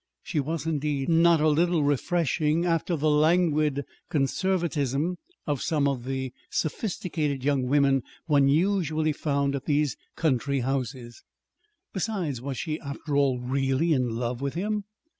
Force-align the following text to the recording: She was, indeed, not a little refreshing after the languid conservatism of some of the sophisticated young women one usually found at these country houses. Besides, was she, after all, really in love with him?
She 0.23 0.39
was, 0.39 0.65
indeed, 0.65 1.09
not 1.09 1.41
a 1.41 1.47
little 1.47 1.83
refreshing 1.83 2.65
after 2.65 2.95
the 2.95 3.07
languid 3.07 3.85
conservatism 4.09 5.17
of 5.45 5.61
some 5.61 5.87
of 5.87 6.05
the 6.05 6.33
sophisticated 6.49 7.43
young 7.43 7.67
women 7.67 8.01
one 8.25 8.47
usually 8.47 9.13
found 9.13 9.53
at 9.55 9.65
these 9.65 9.95
country 10.15 10.61
houses. 10.61 11.21
Besides, 11.93 12.41
was 12.41 12.57
she, 12.57 12.79
after 12.79 13.15
all, 13.15 13.39
really 13.41 13.93
in 13.93 14.09
love 14.15 14.41
with 14.41 14.55
him? 14.55 14.85